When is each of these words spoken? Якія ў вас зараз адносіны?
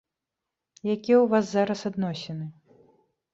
Якія 0.95 1.17
ў 1.19 1.25
вас 1.33 1.45
зараз 1.51 1.79
адносіны? 1.91 2.45